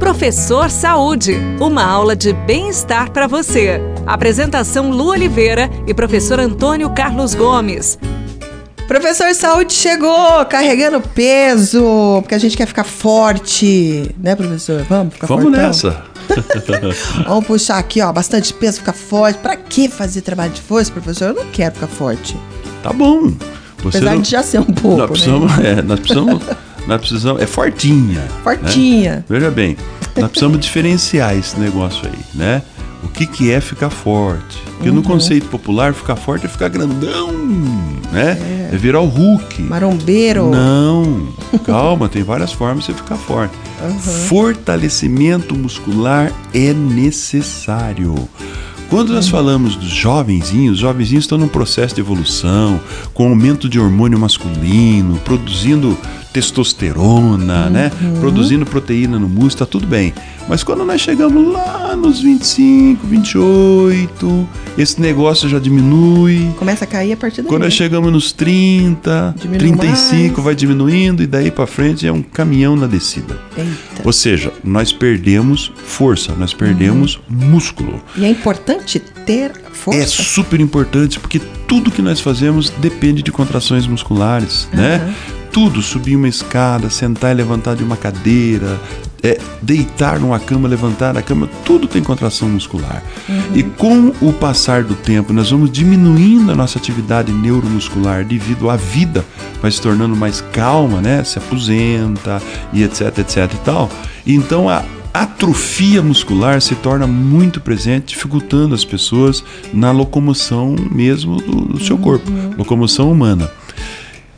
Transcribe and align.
Professor 0.00 0.70
Saúde, 0.70 1.36
uma 1.60 1.84
aula 1.84 2.16
de 2.16 2.32
bem-estar 2.32 3.10
para 3.12 3.26
você. 3.28 3.80
Apresentação 4.06 4.90
Lu 4.90 5.08
Oliveira 5.10 5.70
e 5.86 5.94
professor 5.94 6.40
Antônio 6.40 6.90
Carlos 6.90 7.34
Gomes. 7.34 7.96
Professor 8.88 9.32
Saúde 9.34 9.72
chegou 9.74 10.44
carregando 10.46 11.00
peso, 11.00 12.18
porque 12.22 12.34
a 12.34 12.38
gente 12.38 12.56
quer 12.56 12.66
ficar 12.66 12.82
forte, 12.82 14.10
né, 14.18 14.34
professor? 14.34 14.82
Vamos 14.88 15.14
ficar 15.14 15.26
Vamos 15.28 15.44
fortão? 15.44 15.62
nessa. 15.62 16.02
Vamos 17.28 17.46
puxar 17.46 17.78
aqui, 17.78 18.00
ó, 18.00 18.10
bastante 18.12 18.52
peso, 18.54 18.78
ficar 18.78 18.92
forte. 18.94 19.38
Pra 19.38 19.54
que 19.54 19.88
fazer 19.88 20.22
trabalho 20.22 20.50
de 20.52 20.60
força, 20.62 20.90
professor? 20.90 21.28
Eu 21.28 21.34
não 21.34 21.46
quero 21.52 21.74
ficar 21.74 21.86
forte. 21.86 22.36
Tá 22.82 22.92
bom. 22.92 23.32
Você 23.82 23.98
Apesar 23.98 24.14
não- 24.14 24.22
de 24.22 24.30
já 24.30 24.42
ser 24.42 24.58
um 24.60 24.64
pouco, 24.64 24.96
nós 24.98 25.10
precisamos, 25.10 25.56
né? 25.58 25.70
é, 25.78 25.82
nós 25.82 26.00
precisamos, 26.00 26.42
nós 26.90 27.00
precisamos, 27.00 27.40
é 27.40 27.46
fortinha. 27.46 28.20
Fortinha. 28.42 29.16
né? 29.16 29.24
Veja 29.28 29.50
bem, 29.50 29.76
nós 30.16 30.28
precisamos 30.30 30.58
diferenciar 30.60 31.36
esse 31.36 31.58
negócio 31.58 32.04
aí, 32.06 32.18
né? 32.34 32.62
O 33.02 33.08
que, 33.08 33.26
que 33.26 33.50
é 33.50 33.60
ficar 33.60 33.88
forte? 33.90 34.58
Porque 34.76 34.88
Uhum. 34.90 34.96
no 34.96 35.02
conceito 35.02 35.46
popular, 35.46 35.94
ficar 35.94 36.16
forte 36.16 36.46
é 36.46 36.48
ficar 36.48 36.68
grandão, 36.68 37.32
né? 38.12 38.68
É, 38.72 38.76
virar 38.76 39.00
o 39.00 39.06
Hulk. 39.06 39.62
Marombeiro. 39.62 40.50
Não, 40.50 41.28
calma, 41.64 42.08
tem 42.08 42.22
várias 42.22 42.52
formas 42.52 42.84
de 42.84 42.92
você 42.92 42.98
ficar 42.98 43.16
forte. 43.16 43.54
Fortalecimento 44.28 45.54
muscular 45.56 46.30
é 46.52 46.72
necessário. 46.74 48.14
Quando 48.90 49.12
nós 49.12 49.28
falamos 49.28 49.76
dos 49.76 49.88
jovenzinhos, 49.88 50.74
os 50.74 50.80
jovenzinhos 50.80 51.24
estão 51.24 51.38
num 51.38 51.46
processo 51.46 51.94
de 51.94 52.00
evolução, 52.00 52.80
com 53.14 53.28
aumento 53.28 53.68
de 53.68 53.78
hormônio 53.78 54.18
masculino, 54.18 55.16
produzindo 55.24 55.96
testosterona, 56.32 57.68
né? 57.70 57.90
Produzindo 58.20 58.64
proteína 58.64 59.18
no 59.18 59.28
músculo, 59.28 59.50
tá 59.58 59.66
tudo 59.66 59.86
bem. 59.86 60.12
Mas 60.48 60.62
quando 60.64 60.84
nós 60.84 61.00
chegamos 61.00 61.52
lá 61.52 61.94
nos 61.96 62.20
25, 62.20 63.06
28, 63.06 64.48
esse 64.76 65.00
negócio 65.00 65.48
já 65.48 65.58
diminui. 65.58 66.50
Começa 66.58 66.84
a 66.84 66.86
cair 66.86 67.12
a 67.12 67.16
partir 67.16 67.42
daí. 67.42 67.48
Quando 67.48 67.62
nós 67.62 67.72
chegamos 67.74 68.10
nos 68.12 68.32
30, 68.32 69.34
Diminui 69.38 69.58
35, 69.76 70.32
mais. 70.34 70.44
vai 70.44 70.54
diminuindo 70.54 71.22
e 71.22 71.26
daí 71.26 71.50
pra 71.50 71.66
frente 71.66 72.06
é 72.06 72.12
um 72.12 72.22
caminhão 72.22 72.74
na 72.74 72.86
descida. 72.86 73.38
Eita. 73.56 74.02
Ou 74.04 74.12
seja, 74.12 74.52
nós 74.64 74.92
perdemos 74.92 75.70
força, 75.84 76.34
nós 76.36 76.52
perdemos 76.52 77.20
músculo. 77.28 78.00
E 78.16 78.24
é 78.24 78.28
importante 78.30 78.98
ter 78.98 79.52
força. 79.72 80.00
É 80.00 80.06
super 80.06 80.58
importante 80.60 81.20
porque 81.20 81.40
tudo 81.68 81.90
que 81.90 82.02
nós 82.02 82.18
fazemos 82.20 82.70
depende 82.70 83.22
de 83.22 83.30
contrações 83.30 83.86
musculares, 83.86 84.68
né? 84.72 85.14
Tudo, 85.52 85.82
subir 85.82 86.16
uma 86.16 86.28
escada, 86.28 86.88
sentar 86.90 87.32
e 87.32 87.34
levantar 87.34 87.74
de 87.74 87.82
uma 87.82 87.96
cadeira, 87.96 88.80
é, 89.22 89.38
deitar 89.60 90.18
numa 90.18 90.38
cama, 90.38 90.68
levantar 90.68 91.12
da 91.12 91.22
cama, 91.22 91.48
tudo 91.64 91.86
tem 91.86 92.02
contração 92.02 92.48
muscular. 92.48 93.02
E 93.54 93.62
com 93.62 94.12
o 94.20 94.32
passar 94.32 94.82
do 94.82 94.94
tempo, 94.94 95.32
nós 95.32 95.50
vamos 95.50 95.70
diminuindo 95.70 96.52
a 96.52 96.54
nossa 96.54 96.78
atividade 96.78 97.32
neuromuscular 97.32 98.24
devido 98.24 98.70
à 98.70 98.76
vida, 98.76 99.24
vai 99.60 99.70
se 99.70 99.80
tornando 99.80 100.16
mais 100.16 100.40
calma, 100.52 101.00
né? 101.00 101.22
Se 101.24 101.38
aposenta 101.38 102.40
e 102.72 102.82
etc, 102.82 103.18
etc 103.18 103.52
e 103.52 103.58
tal. 103.58 103.90
Então 104.26 104.68
a 104.68 104.84
atrofia 105.12 106.00
muscular 106.02 106.60
se 106.62 106.74
torna 106.76 107.06
muito 107.06 107.60
presente, 107.60 108.14
dificultando 108.14 108.74
as 108.74 108.84
pessoas 108.84 109.44
na 109.72 109.90
locomoção 109.90 110.76
mesmo 110.90 111.36
do, 111.36 111.60
do 111.72 111.84
seu 111.84 111.98
corpo, 111.98 112.30
locomoção 112.56 113.10
humana. 113.10 113.50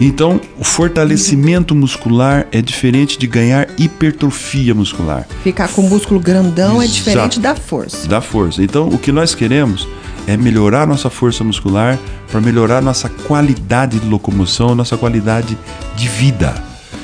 Então, 0.00 0.40
o 0.58 0.64
fortalecimento 0.64 1.74
muscular 1.74 2.46
é 2.50 2.60
diferente 2.60 3.18
de 3.18 3.26
ganhar 3.26 3.68
hipertrofia 3.78 4.74
muscular, 4.74 5.26
Ficar 5.42 5.68
com 5.68 5.82
o 5.82 5.88
músculo 5.88 6.18
grandão 6.20 6.80
é 6.82 6.84
Exato. 6.84 6.92
diferente 6.98 7.40
da 7.40 7.54
força. 7.54 8.08
da 8.08 8.20
força. 8.20 8.62
Então, 8.62 8.88
o 8.88 8.98
que 8.98 9.12
nós 9.12 9.34
queremos 9.34 9.86
é 10.26 10.36
melhorar 10.36 10.86
nossa 10.86 11.08
força 11.10 11.44
muscular 11.44 11.98
para 12.30 12.40
melhorar 12.40 12.82
nossa 12.82 13.08
qualidade 13.08 14.00
de 14.00 14.06
locomoção, 14.08 14.74
nossa 14.74 14.96
qualidade 14.96 15.56
de 15.96 16.08
vida. 16.08 16.54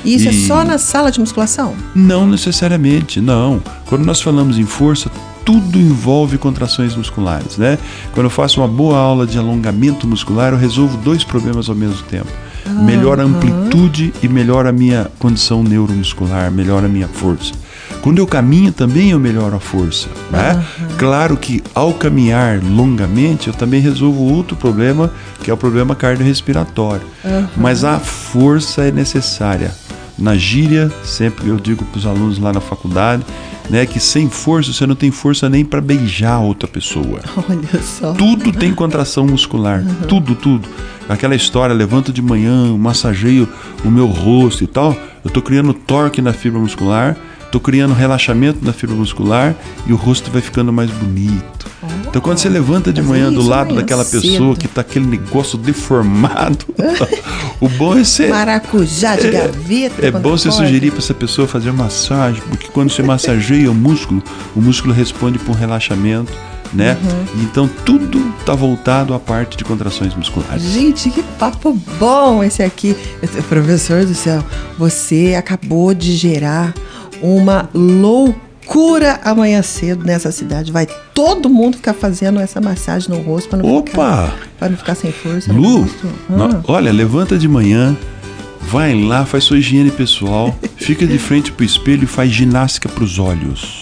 E 0.03 0.15
isso 0.15 0.27
é 0.27 0.31
E- 0.31 0.47
só 0.47 0.63
na 0.63 0.77
sala 0.77 1.11
de 1.11 1.19
musculação? 1.19 1.75
Não 1.95 2.27
necessariamente, 2.27 3.21
não. 3.21 3.61
Quando 3.85 4.03
nós 4.03 4.19
falamos 4.19 4.57
em 4.57 4.65
força, 4.65 5.09
tudo 5.45 5.77
envolve 5.79 6.37
contrações 6.37 6.95
musculares, 6.95 7.57
né? 7.57 7.77
Quando 8.13 8.25
eu 8.25 8.29
faço 8.31 8.59
uma 8.59 8.67
boa 8.67 8.97
aula 8.97 9.25
de 9.27 9.37
alongamento 9.37 10.07
muscular, 10.07 10.51
eu 10.53 10.57
resolvo 10.57 10.97
dois 10.97 11.23
problemas 11.23 11.69
ao 11.69 11.75
mesmo 11.75 12.01
tempo. 12.09 12.27
Melhora 12.67 13.23
a 13.23 13.25
amplitude 13.25 14.13
e 14.21 14.27
melhora 14.27 14.69
a 14.69 14.71
minha 14.71 15.09
condição 15.19 15.63
neuromuscular, 15.63 16.51
melhora 16.51 16.85
a 16.85 16.89
minha 16.89 17.07
força. 17.07 17.53
Quando 18.01 18.17
eu 18.19 18.25
caminho 18.25 18.71
também 18.71 19.11
eu 19.11 19.19
melhoro 19.19 19.55
a 19.55 19.59
força, 19.59 20.07
né? 20.31 20.63
Claro 20.97 21.37
que 21.37 21.61
ao 21.75 21.93
caminhar 21.93 22.59
longamente 22.63 23.47
eu 23.47 23.53
também 23.53 23.79
resolvo 23.81 24.23
outro 24.23 24.55
problema, 24.55 25.11
que 25.43 25.51
é 25.51 25.53
o 25.53 25.57
problema 25.57 25.95
cardiorrespiratório. 25.95 27.05
Mas 27.55 27.83
a 27.83 27.99
força 27.99 28.83
é 28.83 28.91
necessária. 28.91 29.71
Na 30.21 30.37
gíria, 30.37 30.91
sempre 31.03 31.47
eu 31.49 31.57
digo 31.57 31.83
para 31.83 31.97
os 31.97 32.05
alunos 32.05 32.37
lá 32.37 32.53
na 32.53 32.61
faculdade, 32.61 33.25
né, 33.71 33.87
que 33.87 33.99
sem 33.99 34.29
força 34.29 34.71
você 34.71 34.85
não 34.85 34.93
tem 34.93 35.09
força 35.09 35.49
nem 35.49 35.65
para 35.65 35.81
beijar 35.81 36.39
outra 36.39 36.67
pessoa. 36.67 37.21
Olha 37.49 37.81
só. 37.81 38.13
Tudo 38.13 38.51
tem 38.51 38.71
contração 38.71 39.25
muscular, 39.25 39.83
tudo, 40.07 40.35
tudo. 40.35 40.69
Aquela 41.09 41.35
história, 41.35 41.73
levanto 41.73 42.13
de 42.13 42.21
manhã, 42.21 42.77
massageio 42.77 43.49
o 43.83 43.89
meu 43.89 44.05
rosto 44.05 44.63
e 44.63 44.67
tal, 44.67 44.95
eu 45.25 45.31
tô 45.31 45.41
criando 45.41 45.73
torque 45.73 46.21
na 46.21 46.33
fibra 46.33 46.59
muscular, 46.59 47.17
tô 47.51 47.59
criando 47.59 47.95
relaxamento 47.95 48.63
na 48.63 48.73
fibra 48.73 48.95
muscular 48.95 49.55
e 49.87 49.91
o 49.91 49.95
rosto 49.95 50.29
vai 50.29 50.41
ficando 50.41 50.71
mais 50.71 50.91
bonito. 50.91 51.60
Então 52.07 52.21
quando 52.21 52.37
você 52.37 52.49
levanta 52.49 52.93
de 52.93 53.01
manhã 53.01 53.31
do 53.31 53.41
lado 53.41 53.73
daquela 53.73 54.05
pessoa 54.05 54.55
que 54.55 54.67
tá 54.67 54.81
aquele 54.81 55.05
negócio 55.05 55.57
deformado, 55.57 56.65
o 57.59 57.67
bom 57.69 57.97
é 57.97 58.03
ser 58.03 58.29
Maracujá 58.29 59.15
de 59.15 59.31
gaveta. 59.31 60.05
é 60.05 60.11
quando 60.11 60.23
bom 60.23 60.37
você 60.37 60.51
sugerir 60.51 60.91
para 60.91 60.99
essa 60.99 61.13
pessoa 61.13 61.47
fazer 61.47 61.71
massagem, 61.71 62.41
porque 62.49 62.67
quando 62.67 62.91
você 62.91 63.01
massageia 63.01 63.71
o 63.71 63.73
músculo, 63.73 64.23
o 64.55 64.61
músculo 64.61 64.93
responde 64.93 65.39
por 65.39 65.51
um 65.51 65.57
relaxamento, 65.57 66.31
né? 66.73 66.97
Uhum. 67.03 67.43
Então 67.43 67.69
tudo 67.83 68.31
está 68.39 68.53
voltado 68.53 69.13
à 69.13 69.19
parte 69.19 69.57
de 69.57 69.63
contrações 69.63 70.13
musculares. 70.13 70.63
Gente, 70.63 71.09
que 71.09 71.23
papo 71.39 71.73
bom 71.99 72.43
esse 72.43 72.61
aqui. 72.61 72.95
Professor 73.49 74.05
do 74.05 74.13
céu, 74.13 74.43
você 74.77 75.35
acabou 75.37 75.93
de 75.93 76.15
gerar 76.15 76.73
uma 77.21 77.69
loucura 77.73 78.50
amanhã 79.23 79.61
cedo 79.61 80.03
nessa 80.05 80.31
cidade. 80.31 80.71
Vai 80.71 80.87
todo 81.13 81.49
mundo 81.49 81.77
ficar 81.77 81.93
fazendo 81.93 82.39
essa 82.39 82.61
massagem 82.61 83.09
no 83.09 83.21
rosto 83.21 83.49
para 83.49 83.59
não, 83.59 83.83
ficar, 83.85 84.35
pra 84.57 84.69
não 84.69 84.77
ficar 84.77 84.95
sem 84.95 85.11
força. 85.11 85.51
no 85.51 85.61
Lu, 85.61 85.89
Ah. 86.29 86.61
olha, 86.67 86.91
levanta 86.91 87.37
de 87.37 87.47
manhã, 87.47 87.95
vai 88.61 88.93
lá, 88.99 89.25
faz 89.25 89.43
sua 89.43 89.57
higiene 89.57 89.91
pessoal, 89.91 90.55
fica 90.77 91.05
de 91.05 91.17
frente 91.17 91.51
pro 91.51 91.65
espelho 91.65 92.03
e 92.03 92.07
faz 92.07 92.31
ginástica 92.31 92.87
pros 92.87 93.19
olhos. 93.19 93.80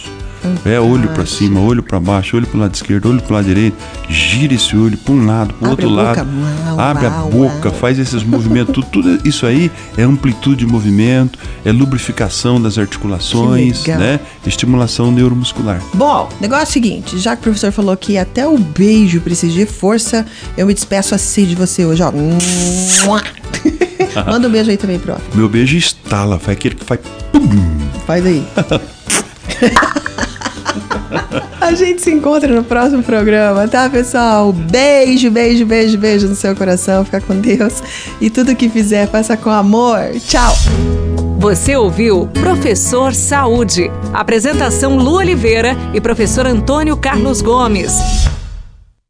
É 0.66 0.80
olho 0.80 1.10
para 1.10 1.26
cima, 1.26 1.60
olho 1.60 1.84
para 1.84 2.00
baixo, 2.00 2.38
olho 2.38 2.48
pro 2.48 2.60
lado 2.60 2.74
esquerdo, 2.74 3.10
olho 3.10 3.22
pro 3.22 3.34
lado 3.34 3.46
direito, 3.46 3.78
gira 4.10 4.54
esse 4.54 4.76
olho 4.76 4.98
para 4.98 5.14
um 5.14 5.26
lado, 5.26 5.54
pro 5.54 5.72
Abre 5.72 5.86
outro 5.86 6.00
a 6.00 6.04
lado, 6.04 6.28
uau, 6.68 6.80
abre 6.80 7.06
a 7.06 7.10
uau, 7.10 7.30
boca, 7.30 7.72
faz 7.72 8.00
esses 8.00 8.24
movimentos, 8.24 8.74
tudo, 8.74 8.88
tudo 8.88 9.28
isso 9.28 9.46
aí 9.46 9.72
é 9.98 10.04
amplitude 10.04 10.58
de 10.58 10.66
movimento, 10.66 11.38
é 11.64 11.72
lubrificação 11.72 12.62
das 12.62 12.78
articulações, 12.78 13.86
né? 13.86 14.20
Estimulação 14.46 15.12
neuromuscular. 15.12 15.82
Bom, 15.94 16.30
negócio 16.40 16.64
é 16.64 16.70
o 16.70 16.72
seguinte, 16.72 17.18
já 17.18 17.36
que 17.36 17.42
o 17.42 17.44
professor 17.44 17.72
falou 17.72 17.96
que 17.96 18.18
até 18.18 18.48
o 18.48 18.58
beijo 18.58 19.22
precisa 19.22 19.54
de 19.54 19.66
força, 19.66 20.26
eu 20.58 20.66
me 20.66 20.74
despeço 20.74 21.16
assim 21.16 21.46
de 21.46 21.56
você 21.56 21.86
hoje, 21.86 22.04
ó. 22.04 22.12
Manda 24.26 24.48
um 24.48 24.52
beijo 24.52 24.70
aí 24.70 24.78
também, 24.78 25.00
pro. 25.00 25.16
Meu 25.34 25.48
beijo 25.48 25.78
estala, 25.78 26.40
faz 26.40 26.58
aquele 26.58 26.76
que 26.76 26.86
faz 26.86 27.00
Faz 28.06 28.26
aí. 28.26 28.44
A 31.60 31.74
gente 31.74 32.02
se 32.02 32.12
encontra 32.12 32.54
no 32.54 32.64
próximo 32.64 33.04
programa, 33.04 33.68
tá, 33.68 33.90
pessoal? 33.90 34.52
Beijo, 34.52 35.30
beijo, 35.30 35.66
beijo, 35.66 35.98
beijo 35.98 36.28
no 36.28 36.36
seu 36.36 36.56
coração. 36.56 37.04
Fica 37.06 37.22
com 37.22 37.36
Deus. 37.40 37.84
E 38.20 38.30
tudo 38.30 38.56
que 38.56 38.70
fizer, 38.70 39.08
faça 39.08 39.36
com 39.36 39.50
amor. 39.50 40.00
Tchau. 40.20 40.54
Você 41.38 41.76
ouviu 41.76 42.28
Professor 42.28 43.14
Saúde. 43.14 43.90
Apresentação 44.14 44.98
Lu 44.98 45.16
Oliveira 45.16 45.76
e 45.94 46.02
professor 46.02 46.46
Antônio 46.46 46.98
Carlos 46.98 47.42
Gomes. 47.42 48.29